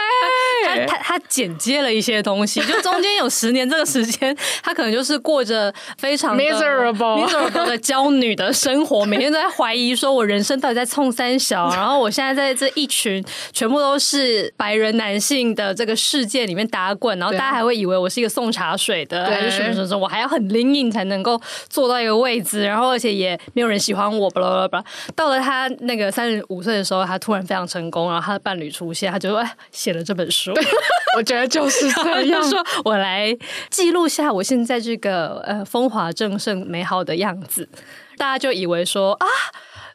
[0.86, 24.84] 他他他剪接了一些东西，就中间有十年这个时间，他可能就是过着非常 miserable miserable 的娇女的生活，每天都在怀疑说，我人生到底在冲三小，然后我现在在这一群全部都是白人男性的这个世界里面打滚，然后大家还会以为我是一个送茶水的，还是什么什么什么，我还要很灵硬才能够坐到一个位置，然后而且也没有人喜欢我，巴拉巴拉巴拉。
[25.14, 30.52] 到了他那个三十五岁的时候，他突然非常成功，然后他的伴侣出现，他就哎写了这本书。
[31.16, 33.36] 我觉得就是这样， 就说我来
[33.70, 37.68] 记录下我现在这个呃风华正盛美好的样子，
[38.16, 39.26] 大家就以为说啊，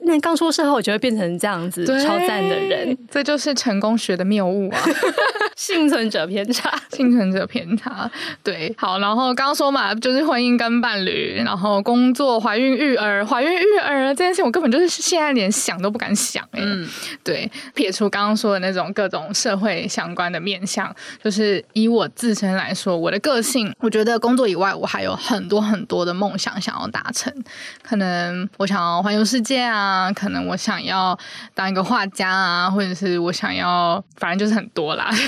[0.02, 4.80] 那刚出社会我就会变成这样子超赞的人，这就是成功学的谬误啊！
[5.56, 8.10] 幸存者偏差， 幸存者偏差。
[8.42, 16.62] 对，好，然后刚刚说嘛，就是婚姻跟伴侣，然后工作、怀孕、育儿、怀孕、育儿这件事，我根本就是现在连想都不敢想哎。
[16.64, 16.88] 嗯，
[17.26, 27.34] 对，撇除刚刚说的那种各种社会相关的面向，就是以我自身来说，我的个性，我觉得工作以外，我还有很多很多的梦想想要达成。
[27.84, 31.18] 可能我想要环游世界啊，啊可能我想要
[31.54, 35.10] 当一个画家啊，或者是我想要，反正就是很多啦。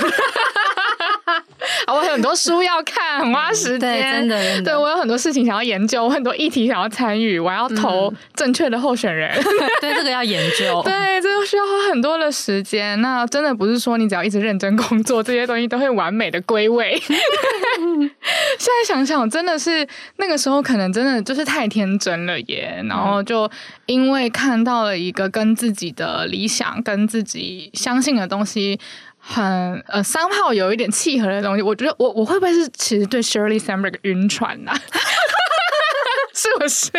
[1.88, 4.28] 我有很多书要看，很花时间。
[4.28, 4.62] 对。
[4.62, 9.32] 对，我有很多事情想要研究，我很多议题想要参与，我要投正确的候选人。
[9.32, 9.44] 嗯、
[9.82, 10.82] 对，这个要研究。
[10.86, 13.00] 对，这个需要花很多的时间。
[13.02, 17.00] 那真的不是说你只要一直认真工作，这些东西都会完美的归位。
[17.00, 22.84] 现在想想，真的是那个时候可能真的就是太天真了耶。
[22.88, 23.50] 然后就
[23.86, 28.80] 因为看到了一个跟自己的理想、跟自己相信的东西。
[29.22, 34.80] 很呃，三号有一点契合的东西，我觉得我我会不会是其实对 Shirley Sandberg 晕船呐、啊？
[36.34, 36.90] 是不是？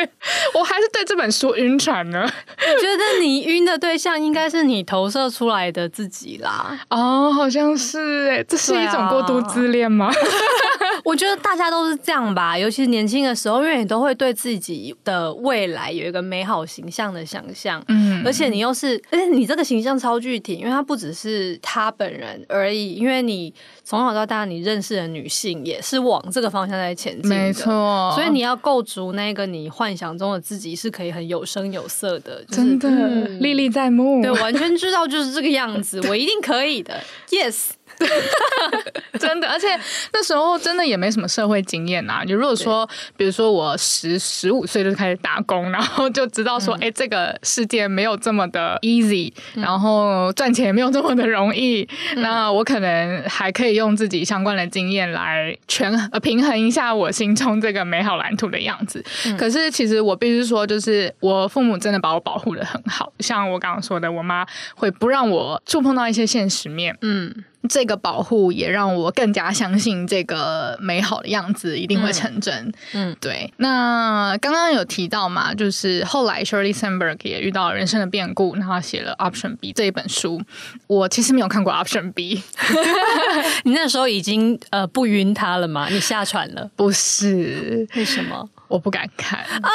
[0.55, 2.21] 我还是对这本书晕船呢？
[2.23, 6.79] 我觉得你晕的对象应该是你投射出来的自己啦。
[6.91, 10.13] 哦，好像是哎，这是一种过度自恋吗？
[11.05, 23.53] 我觉得大家都是这样吧，尤其是年轻的时候，因为你都会对自己的未来有一个美好形象的想象，嗯，而且你又是，而且你这个形象超具体，因为他不只是他本人而已，因为你
[23.85, 33.09] 从小到大你认识的女性也是往这个方向在前进，没错，所以你要构筑那个你幻想中的自己是可以很有声有色的，就是、真的
[33.41, 37.71] 历历、嗯、在目，对，完全知道就是这个样子， 我一定可以的，Yes。
[39.19, 39.69] 真的，而且
[40.13, 42.23] 那时候真的也没什么社会经验啊。
[42.25, 59.05] 你如果说，比如说我十十五岁就开始打工，然后就知道说，哎、嗯，这个世界没有这么的 easy，然后赚钱也没有这么的容易，嗯、那我可能还可以用自己相关的经验来权呃平衡一下我心中这个美好蓝图的样子。
[59.27, 67.45] 嗯、可是其实我必须说，就是我父母真的把我保护的很好，像我刚刚说的，我妈会不让我触碰到一些现实面，嗯。
[67.69, 72.55] 这个保护也让我更加相信这个美好的样子一定会成真。
[72.93, 73.53] 嗯，嗯对。
[73.59, 80.41] 那刚刚有提到嘛，就是后来 Shirley Sandberg 也遇到人生的变故，然后写了 Option B 这一本书。
[80.87, 82.43] 我其实没有看过 Option B。
[83.65, 85.89] 你那时候已经呃不晕他了吗？
[85.89, 86.71] 你下船了？
[86.77, 88.49] 不是，为什么？
[88.69, 89.71] 我不敢看啊！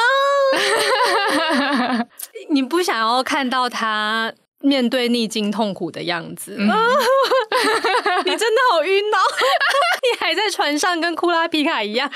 [2.49, 4.33] 你不想要看到他？
[4.67, 6.67] 面对逆境痛苦的样子，嗯、
[8.25, 9.17] 你真的好晕哦！
[10.03, 12.09] 你还在船上跟库拉皮卡一样，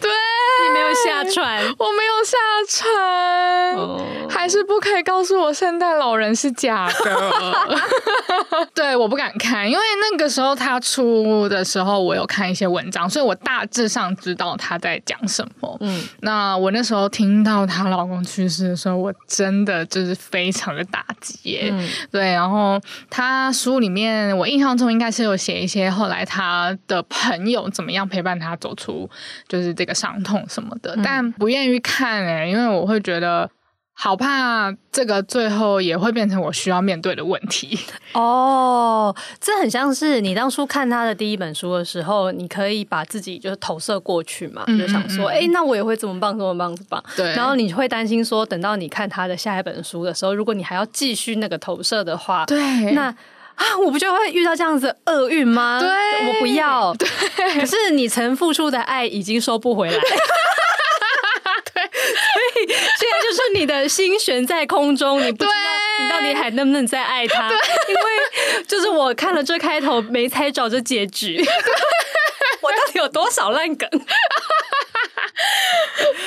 [0.00, 2.36] 对，你没有下船，我没有下
[2.68, 7.64] 船，哦、还是不可以告诉我圣诞老人是假的。
[8.74, 15.76] 对，我不敢看，因为那个时候他出的时候，我有看一些文章，所以我大致上知道他在讲什么。
[15.80, 21.68] 嗯，那我那时候听到她老公去世的时候，我真的就是非常的打击耶。
[21.72, 29.08] 嗯对，然后他书里面，我印象中应该是有写一些后来他的朋友怎么样陪伴他走出
[29.48, 33.50] 就是这个伤痛什么的，嗯、但不愿意看哎，因为我会觉得
[34.02, 37.78] 好怕这个最后也会变成我需要面对的问题。
[38.14, 47.04] 哦，这很像是你当初看他的第一本书的时候，你可以把自己就是投射过去嘛，嗯、就想说，哎、嗯，那我也会这么棒，这么棒，这么棒。
[47.14, 47.34] 对。
[47.34, 52.58] 然后你会担心说，等到你看他的下一本书的时候，如果你还要继续那个投射的话，对，
[52.92, 55.78] 那啊，我不就会遇到这样子的厄运吗？
[55.78, 55.90] 对，
[56.26, 56.94] 我不要。
[56.94, 57.06] 对。
[57.60, 59.98] 可是你曾付出的爱已经收不回来。
[63.54, 65.54] 你的心悬在空中，你不知道
[66.00, 67.50] 你到底还能不能再爱他？
[67.50, 68.02] 因为
[68.66, 71.38] 就是我看了这开头，没猜着这结局，
[72.62, 73.88] 我到底有多少烂梗？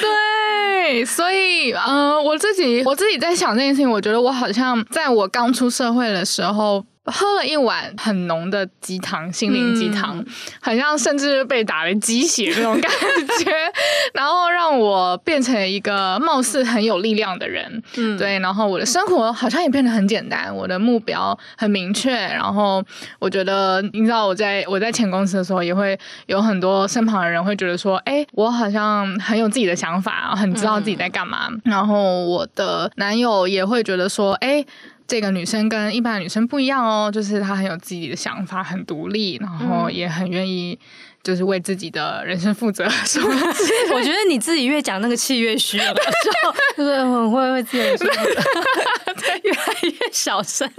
[0.02, 6.86] 对，所以呃，我自己我自己在想这件事情，我觉得我好像在我刚出社会的时候。
[7.06, 10.26] 喝了一碗很浓的鸡汤，心灵鸡汤，嗯、
[10.62, 12.90] 好像甚至被打了鸡血那种感
[13.44, 13.52] 觉，
[14.14, 17.84] 然后让我变成一个貌似很有力量的人。
[17.98, 22.12] 嗯，对，然后我的生活好像也变得很简单，我的目标很明确。
[22.12, 22.82] 然后
[23.20, 31.48] 我觉得，你知道，我在我在前公司的时候，也会有很多身旁的人会觉得说，哎，我好像很有自己的想法，很知道自己在干嘛。
[31.50, 34.66] 嗯、然后我的男友也会觉得说，哎。
[35.08, 40.80] 这个女生跟一般的女生不一样哦，就是她很有自己的想法，很独立，然后也很愿意。
[41.24, 42.84] 就是为自己的人生负责。
[43.94, 46.10] 我觉得你自己越讲那个气越虚，有的时
[46.44, 48.42] 候就是很会为自己的人生负责，
[49.46, 50.70] 越来越小声。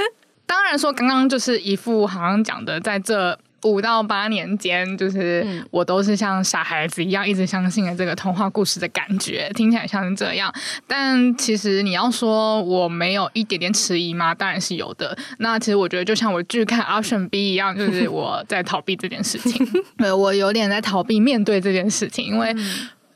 [0.45, 3.39] 当然说，刚刚就是一副好像讲的，在这。
[3.65, 10.53] 五到八年间，就是我都是像傻孩子一样，一直相信了这个童话故事的感觉，听起来像是这样。
[10.87, 14.35] 但其实你要说我没有一点点迟疑吗？
[14.35, 15.17] 当然是有的。
[15.39, 19.67] 那其实我觉得，就像我拒看 Option B 一样，就是 我在逃避这件事情。
[19.97, 22.55] 对，我有点在逃避面对这件事情，因为。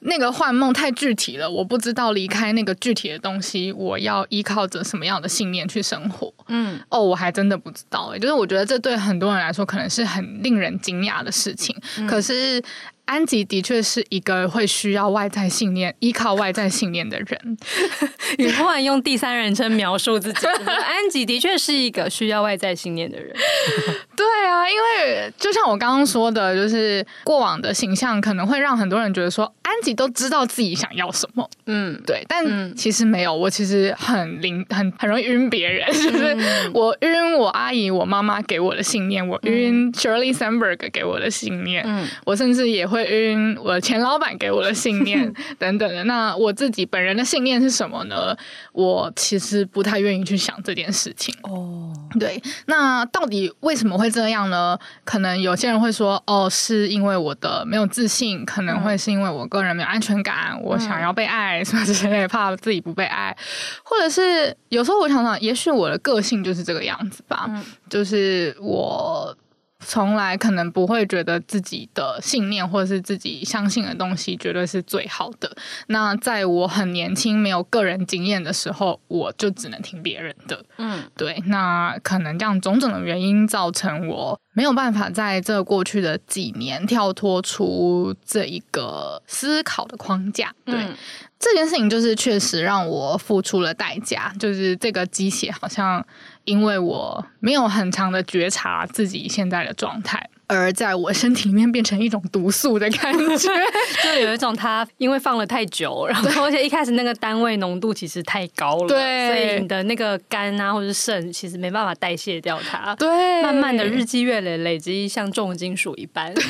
[0.03, 6.33] 那个幻梦太具体了，我不知道离开那个具体的东西，我要依靠着什么样的信念去生活。
[6.49, 12.63] 嗯，哦，我还真的不知道诶，就是我觉得这对很多人来说可能是很令人惊讶的事情，嗯、可是。
[13.09, 17.57] 安吉的确是一个会需要外在信念、依靠外在信念的人。
[18.37, 23.35] 你突然用第三人称描述自己，安吉的确是一个需要外在信念的人。
[24.15, 31.49] 对啊，因为就像我刚刚说的，就是过往的形象可能会让很多人觉得说，安吉都知道自己想要什么。
[31.65, 36.37] 嗯，对，但其实没有，我其实很灵，很很容易晕别人， 就是
[36.72, 43.09] 我晕我阿姨、我妈妈给我的信念，我晕 Shirley Sandberg 给我的信念，嗯，我甚至也会。
[43.09, 48.37] 晕我前老板给我的信念 等等的，那我自己本人的信念是什么呢？
[48.72, 51.35] 我其实不太愿意去想这件事情。
[51.42, 54.79] 哦，对，那到底为什么会这样呢？
[55.05, 63.35] 可能有些人会说，哦，是因为我的没有自信，可能会是因为我个人没有安全感，嗯、我想要被爱什么之类的，怕自己不被爱，
[63.83, 69.37] 或者是有时候我想想，也许我的个性就是这个样子吧，嗯、就是我。
[69.85, 75.57] 从来可能不会觉得自己的信念或者是自己相信的东西绝对是最好的。
[75.87, 80.64] 那在我很年轻没有个人经验的时候，我就只能听别人的。
[80.79, 81.43] 嗯，对。
[81.47, 90.53] 那可能这样种种的原因造成我没有办法在这过去的几年跳脱出这一个思考的框架。
[90.64, 90.75] 对。
[90.75, 90.95] 嗯
[91.41, 96.05] 这件事情就是确实让我付出了代价，就是这个鸡血好像
[96.49, 103.51] 因为我没有很长的觉察自己现在的状态，而在我身体里面变成一种毒素的感觉，
[104.03, 116.33] 就有一种它因为放了太久，然后而且一开始那个单位浓度其实太高了，对，所以你的那个肝啊或者是肾其实没办法代谢掉它，对，慢慢的日积月累累积像重金属一般。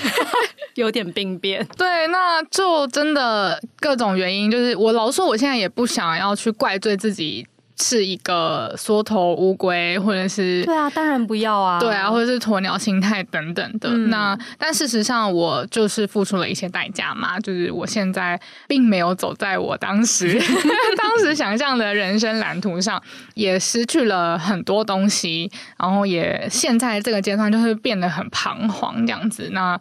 [0.75, 7.45] 有点病变，对，那就真的各种原因，就是我老说，我现在也不想要去怪罪自己
[7.81, 13.89] 是一个缩头乌龟，或者是对啊，当然不要啊，对啊，或者是鸵鸟心态等等的。
[13.91, 20.39] 嗯、那但事实上，我就是付出了一些代价嘛，就是我现在并没有走在我当时
[20.99, 23.03] 当时想象的人生蓝图上，
[23.35, 29.49] 也失去了很多东西，然后也现在这个阶段就是变得很彷徨这样子。
[29.53, 29.81] 那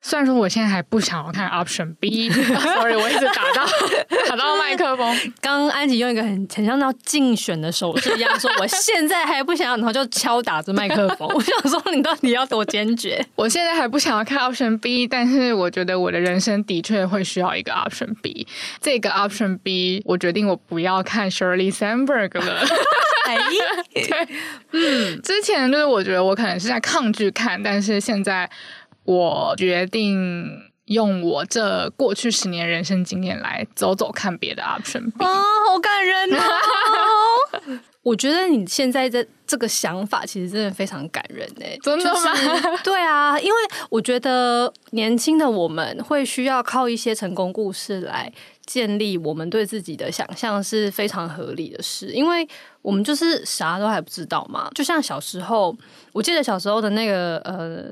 [0.00, 3.66] 虽然说我现在还不想要看 Option B，Sorry， 我一直打到
[4.28, 5.06] 打到麦克风。
[5.40, 13.22] 刚刚安吉用一个很很像要竞选的手势一样说：“我现在还不想要，然后就敲打着麦克风。”我想说，你到底要多坚决？
[13.34, 18.46] 我现在还不想要看 Option B，但是我觉得我的人生的确会需要一个 Option B。
[18.80, 22.64] 这个 Option B，我决定我不要看 Shirley Sandberg 了。
[23.26, 23.36] 哎，
[23.92, 24.28] 对，
[24.72, 28.48] 嗯，之前就是我觉得我可能是在抗拒看，但是现在。
[29.08, 30.46] 我决定
[30.84, 35.10] 用我这过去十年人生经验来走走看别的 option。
[35.16, 37.78] 啊，好感人哦！
[38.04, 42.34] 我觉得你现在的这个想法其实真的非常感人诶、欸，真的吗？
[42.36, 48.30] 就是、对啊，因为我觉得年轻的我们会需要靠一些成功故事来
[48.66, 52.46] 建立我们对自己的想象是非常合理的事，因为
[52.82, 54.70] 我们就是啥都还不知道嘛。
[54.74, 55.74] 就像小时候，
[56.12, 57.90] 我记得小时候的那个呃。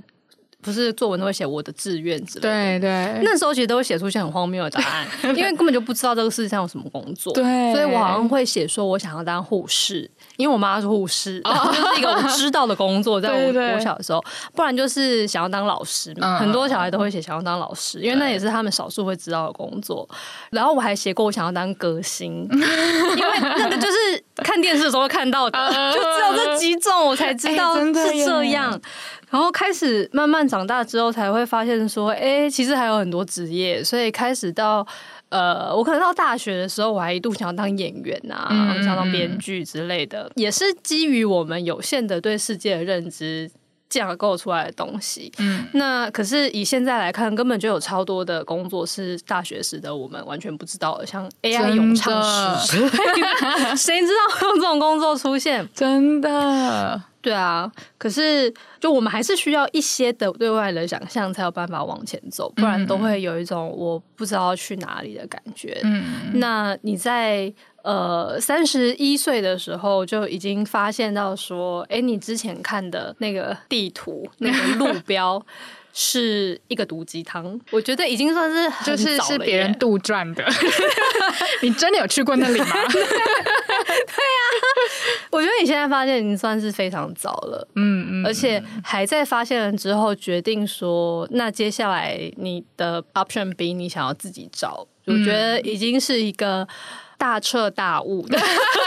[0.66, 13.36] 不是作文都会写我的志愿之类的，对对，那时候其实都会写出一些很荒谬的答案， 因为根本就不知道这个世界上有什么工作，对，所以我好像会写说我想要当护士，因为我妈是护士，是一个我知道的工作，在我
[13.76, 14.20] 我小的时候，
[14.54, 20.08] 不然就是想要当老师，嘛、很多小孩都会写想要当老师，因为那也是他们少数会知道的工作。
[20.50, 23.96] 然后我还写过我想要当歌星， 因为那个就是
[24.42, 28.80] 看电视的时候会看到的，就只有这几种，我才知道是这样。
[29.28, 33.82] 然后开始慢慢长大之后，才会发现说，哎，其实还有很多职业。
[33.82, 34.86] 所以开始到，
[35.30, 40.30] 呃，我可能到大学的时候，我还一度想要当演员啊，嗯、想当编剧之类的。
[40.36, 43.50] 也是基于我们有限的对世界的认知，
[43.88, 45.32] 架构出来的东西。
[45.38, 52.22] 嗯，那可是以现在来看，根本就有超多的工作是大学时的我们完全不知道的，像 AI 咏唱
[52.60, 52.78] 师，
[53.76, 55.68] 谁知道有这种工作出现？
[55.74, 57.02] 真的。
[57.22, 65.80] 对啊，可是就我们还是需要一些的对外的想象，才有办法往前走，不然都会有一种我不知道去哪里的感觉。
[65.82, 66.04] 嗯，
[66.34, 67.52] 那你在
[67.86, 75.40] 呃三十一岁的时候就已经发现到说，哎，你之前看的那个地图那个路 标
[75.92, 80.44] 是一个毒鸡汤，我觉得已经算是很就是是别人杜撰的。
[81.62, 82.66] 你真的有去过那里吗？
[82.90, 84.42] 对啊。
[85.30, 96.66] 我觉得你现在发现已经算是非常早了，嗯嗯，而且还在发现了之后决定说，那接下来你的 option B 你想要自己找，嗯、我觉得已经是一个
[97.16, 98.38] 大彻大悟的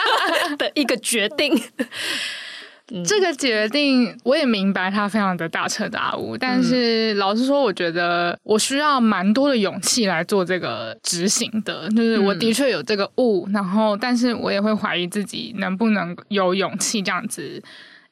[0.57, 1.61] 的一个决定。
[3.05, 6.35] 这个决定我也明白，他非常的大彻大悟。
[6.35, 11.87] 但是老实说，我觉得我需要蛮多的勇气来做这个执行的。
[11.89, 17.61] 就是我的确有这个悟，然后，但是我也会怀疑自己能不能有勇气这样子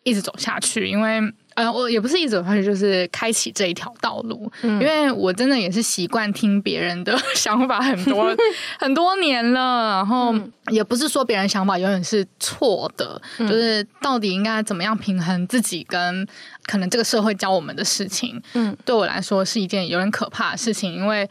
[0.04, 1.22] 一直走下去，因为。
[1.58, 8.36] 呃，我也不是一直走下去，就是开启这一条道路，嗯、因为我真的也是习惯听别人的 想法很多
[8.78, 10.32] 很多年了，然后
[10.68, 16.28] 也不是说别人想法永远是错的，嗯、就是到底应该怎么样平衡自己跟
[16.68, 21.28] 可能这个社会教我们的事情，嗯，对我来说是一件有点可怕的事情，因为。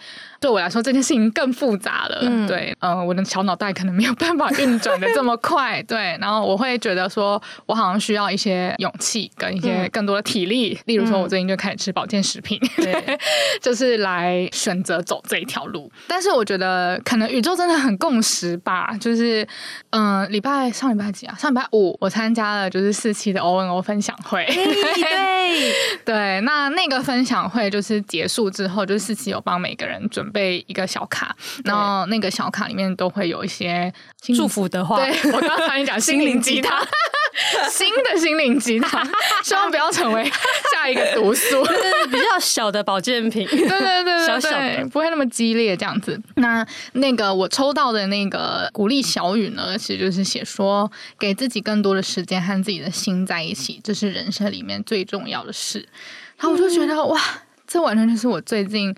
[0.47, 2.20] 对我来说，这件事情更复杂了。
[2.22, 5.82] 嗯、对，嗯、呃，我的小脑袋可能没有办法运转的这么快。
[5.88, 10.72] 对，然后我会觉得说，我好像需要一些勇气跟一些更多的体力。
[10.72, 13.18] 嗯、例如说，我最近就开始吃保健食品，嗯、 对，
[13.61, 15.90] 就是来选择走这一条路。
[16.07, 18.97] 但是我觉得，可能宇宙真的很共识吧。
[19.01, 19.42] 就是，
[19.90, 21.34] 嗯、呃，礼拜上礼拜几啊？
[21.36, 24.47] 上礼拜五我参加了就是四期的 O N O 分享会。
[24.47, 25.72] 对
[26.07, 30.26] 对，那那个分享会就是结束之后，就是四期有帮每个人准。
[30.26, 31.34] 准备一个小卡，
[31.64, 33.91] 然后那个小卡里面都会有一些
[34.37, 34.99] 祝福的话。
[34.99, 36.87] 对，我刚才讲 心灵鸡汤，
[37.72, 39.03] 新的心灵鸡汤，
[39.43, 40.30] 希望不要成为
[40.70, 43.49] 下一个毒素，就是比较小的保健品。
[43.49, 46.20] 对对对对，小小的不会那么激烈这样子。
[46.34, 55.89] 那那个我抽到的那个鼓励小语呢，其实就是写说，给自己更多的时间和自己的心在一起，这是人生里面最重要的事。
[56.37, 57.20] 然后我就觉得、嗯、哇，
[57.66, 58.95] 这完全就是我最近。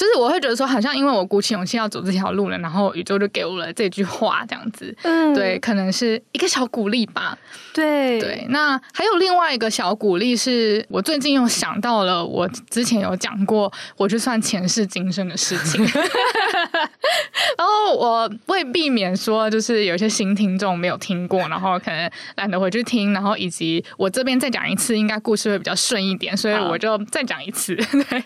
[0.00, 7.36] 就是我会觉得说，好像因为我鼓起勇气要走这条路了，然后宇宙就给我了这句话，这样子，嗯，对，可能是一个小鼓励吧。
[7.74, 15.84] 对对，那还有另外一个小鼓励，是我最近又想到了，我之前有讲过，我就算前世今生的事情。
[17.58, 27.76] 然后我为避免说，就是有些新听众没有听过，然后可能懒得回去听，然后以及我这边再讲一次，应该故事会比较顺一点，所以我就再讲一次。
[28.08, 28.24] 对，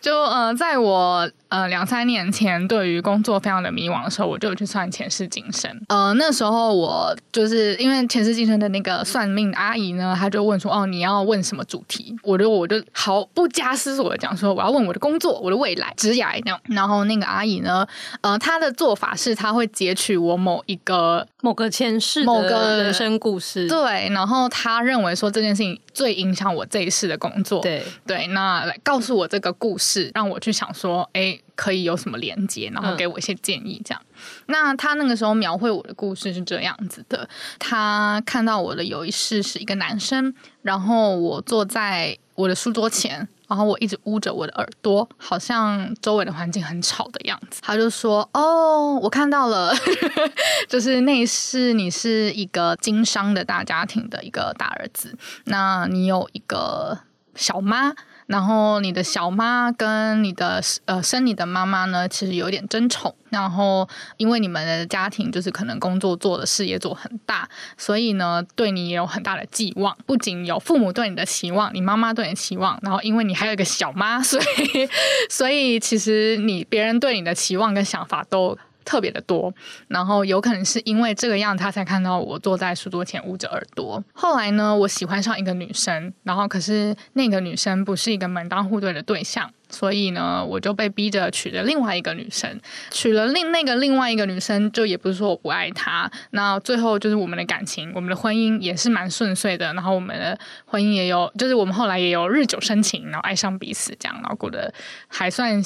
[0.00, 1.11] 就呃，在我。
[1.12, 5.70] 我呃两三年前对于工作非常的迷惘的时候，我就去算前世今生。
[5.88, 17.86] 呃，那时候我就是因为前世今生的那个算命阿姨呢，她就问说：“哦，你要问什么主题？”我就我就毫不加思索的讲说：“我要问我的工作，我的未来，职涯那样。”然后那个阿姨呢，
[18.22, 31.08] 呃，她的做法是她会截取我某一个某个前世某个人生故事，对，然后他认为说这件事情最影响我这一世的工作，对对，那来告诉我这个故事，让我去想说。
[31.12, 32.70] 哎，可以有什么连接？
[32.72, 34.00] 然后给我一些建议，这样。
[34.14, 37.28] 嗯、那他那个时候描绘我的故事是这样子的：
[37.58, 40.32] 他看到我的有一世是一个男生，
[40.62, 47.60] 然后我坐在我的书桌前，然后我一直捂着我的耳朵，好像周围的环境很吵的样子。
[47.62, 49.74] 他就说：“哦，我看到了，
[50.66, 56.98] 就是那一世你是一个经商的大家庭的一个大儿子，那你有一个
[57.34, 57.92] 小妈。”
[58.32, 63.14] 然后你的小妈跟你的呃生你的妈妈呢，其实有点争宠。
[63.28, 69.94] 然后因为你们的家庭就是可能工作做的事业做很大，所以呢对你也有很大的寄望。
[70.06, 74.88] 不仅有父母对你的期望，你妈妈对你的期望，然后因为你还有一个小妈，所以
[75.30, 78.56] 所以其实你别人对你的期望跟想法都。
[78.84, 79.52] 特别的多，
[79.88, 84.02] 然后有可能是因为这个样，他才看到我坐在书桌前捂着耳朵。
[84.12, 92.60] 后来呢，我喜欢上一个女生，然后可是那个女生不是一个门当户对的对象，所以呢，我就被逼着娶了另外一个女生。
[92.90, 96.10] 娶了另那个另外一个女生，就也不是说我不爱她。
[96.30, 99.72] 那最后就是我们的感情，我们的婚姻也是蛮顺遂的。
[99.74, 104.72] 然后我们的婚姻也有，就是我们后来也有日久生情，然后爱上彼此，这样，然后过得
[105.08, 105.62] 还算。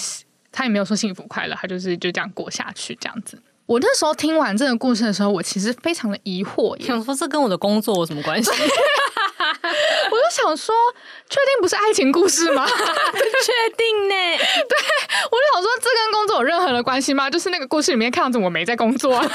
[0.57, 3.39] 他也没有说幸福快乐，他就是就这样过下去这样子。
[3.67, 8.51] 我那时候听完这个故事的时候，我其实非常的疑惑，想说这跟我的工作有什么关系？
[10.11, 10.75] 我就想说，
[11.29, 12.65] 确定不是爱情故事吗？
[12.67, 12.73] 确
[13.77, 14.15] 定呢？
[14.15, 14.79] 对，
[15.31, 17.29] 我就想说，这跟工作有任何的关系吗？
[17.29, 19.21] 就是那个故事里面看着我没在工作。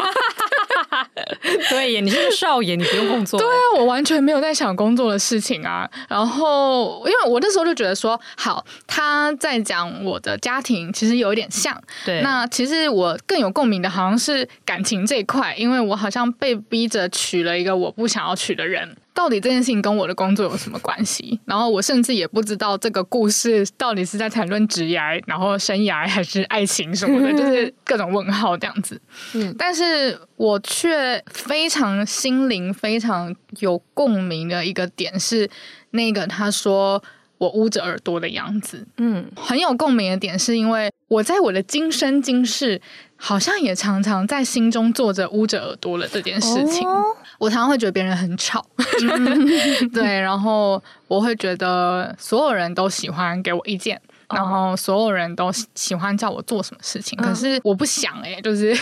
[1.70, 3.40] 对耶，你是个少爷，你不用工作。
[3.40, 5.90] 对啊，我完全没有在想工作的事情啊。
[6.08, 11.80] 然后，因为我那时候就觉得说，好，他在讲我的家庭，其实有一点像。
[12.06, 18.96] 对，那其实我更有共鸣的，好像是感情这一块，因为我好像被逼着娶了一个我不想要娶的人。
[19.14, 21.38] 到底这件事情跟我的工作有什么关系？
[21.46, 24.98] 然后我甚至也不知道这个故事到底是在谈论职业，
[25.28, 29.00] 然后生涯还是爱情什么的，就是各种问号这样子。
[29.34, 35.50] 嗯，但是我却非常心灵非常有共鸣的一个点是，
[35.92, 37.04] 那个他说
[37.38, 38.88] 我捂着耳朵的样子。
[38.96, 42.82] 嗯，很有共鸣的点是因为我在我的今生今世，
[43.24, 46.88] 好像也常常在心中做着捂着耳朵了这件事情。
[46.88, 47.04] 哦。
[47.38, 48.64] 我常常会觉得别人很吵，
[49.94, 54.00] 对，然后我会觉得所有人都喜欢给我意见，
[54.30, 58.78] 然后所有人都喜欢叫我做什么事情，可是我不想哎、欸， 就是，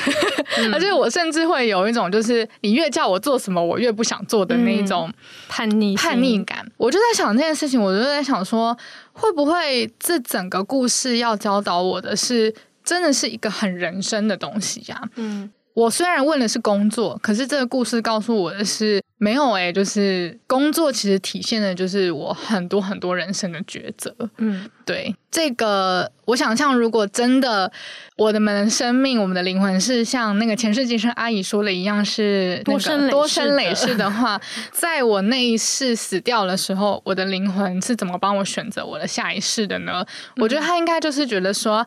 [0.73, 5.09] 而且我甚至会有一种就是你越叫我做什么，我越不想做的那一种
[5.47, 6.69] 叛逆叛逆感。
[6.75, 8.77] 我就在想这件事情，我就在想说，
[9.13, 12.53] 会不会这整个故事要教导我的是，
[12.89, 14.99] 真的是一个很人生的东西呀？
[15.15, 15.51] 嗯。
[15.75, 24.13] 我虽然问的是工作，可是这个故事告诉我的是没有哎、欸，就是工作其实体现的就是我很多很多人生的抉择。
[24.39, 27.71] 嗯，对，这个我想象，如果真的
[28.17, 34.41] 我的们生命，我们的灵魂是像那个前世今生阿姨说的一样，是多生多生累世的话，
[34.73, 40.05] 在我那一世死掉的时候，我的灵魂是怎么帮我选择我的下一世的呢？
[40.35, 41.85] 嗯、我觉得他应该就是觉得说。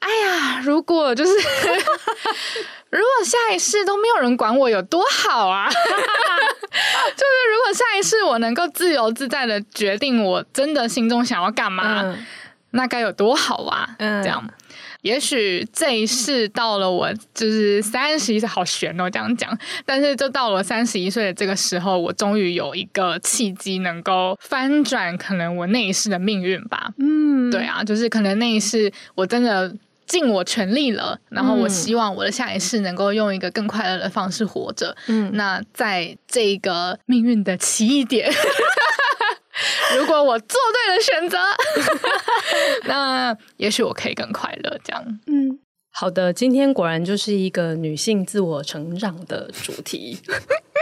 [0.00, 1.32] 哎呀，如果就是
[2.90, 5.68] 如果下一世都没有人管我，有多好啊！
[5.70, 12.26] 就是如果下一世我能够自由自在的决定我真的心中想要干嘛，嗯、
[12.70, 13.88] 那该有多好啊！
[13.98, 14.48] 嗯、这样，
[15.06, 19.56] 也许这一世到了我就是三十一岁，好悬哦，这样讲。
[19.84, 26.90] 但是就到了三十一岁的这个时候，我终于有一个契机能够翻转可能我那一世的命运吧。
[26.98, 29.72] 嗯，对啊，就是可能那一世我真的。
[30.06, 34.96] 尽我全力了，然后我希望我的下一世能够用一个更快乐的方式活着。
[35.08, 38.30] 嗯，那在这个命运的奇异点，
[39.98, 41.38] 如果我做对了选择，
[42.84, 44.78] 那也许我可以更快乐。
[44.84, 45.58] 这样，嗯，
[45.98, 50.18] 好的，今天果然就是一个女性自我成长的主题。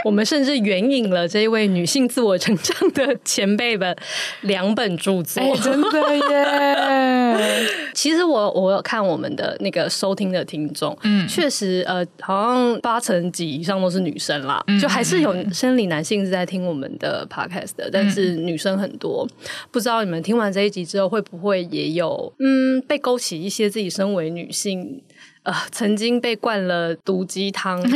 [0.03, 3.95] 我们甚至援引了这一位女性自我成长的前辈的
[4.41, 7.67] 两本著作，欸、真的耶！
[7.95, 19.25] 其实我我有看我们的那个收听的听众，嗯，确实呃，好像八成几以上都是女生啦，嗯、就还是有生理男性是在听我们的 podcast 的，但是女生很多。
[19.27, 25.01] 嗯、不知道你们听完这一集之后，会不会也有嗯被勾起一些自己身为女性
[25.45, 27.81] 呃曾经被灌了毒鸡汤。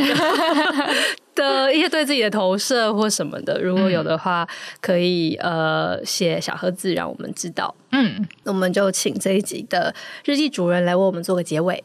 [1.32, 4.46] 的一些对自己的投射或什么的，如果有的话，
[4.82, 7.74] 可以呃写小盒子让我们知道。
[7.92, 9.94] 嗯，那我们就请这一集的
[10.24, 11.82] 日记主人来为我们做个结尾。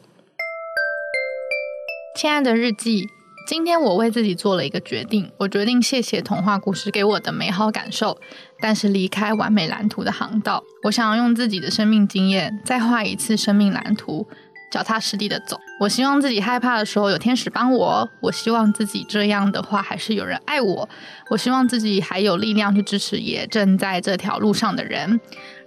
[2.16, 3.06] 亲爱的日记，
[3.48, 8.18] 今天我为自己做了一个决定，我决定谢谢童话故事给我的美好感受，
[8.60, 14.26] 但是离开完美蓝图的航道，我想要用自己的生命经验再画一次生命蓝图。
[14.70, 20.88] 脚踏实地的走，我希望自己害怕的时候有天使帮我，我希望自己这样的话还是有人爱我，
[21.30, 25.20] 我希望自己还有力量去支持也正在这条路上的人。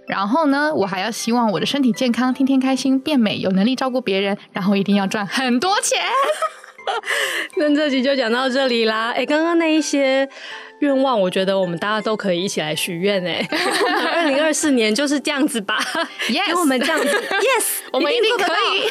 [0.06, 6.00] 然后呢，我还要希望我的身体健康，天天开心，变美，有能力照顾别人，然后一定要赚很多钱。
[7.56, 9.12] 那这集就讲到这里啦。
[9.12, 10.28] 哎，刚刚那一些。
[10.80, 13.46] 愿望，我觉得我们大家都可以一起来许愿哎！
[14.14, 15.78] 二零二四年就是这样子吧
[16.28, 18.88] ，Yes，给我们这样子， Yes，我们一定可以。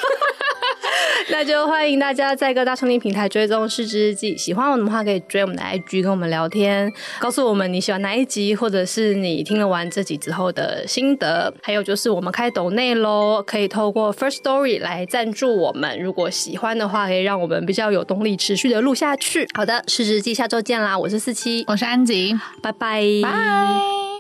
[1.32, 11.54] 那就欢迎大家在各大收听平台追踪《失之日记》，喜欢我们的话可以追我们的 IG 跟我们聊天，告诉我们你喜欢哪一集，或者是你听了完这集之后的心得。
[11.62, 16.00] 还有就是我们开抖内喽，可以透过 First Story 来赞助我们。
[16.02, 19.48] 如果喜欢的话，可以让我们比较有动力持续的录下去。
[19.54, 20.98] 好的，《失之日记》下周见啦！
[20.98, 21.64] 我是四七。
[21.80, 24.19] 是安吉，拜拜，拜。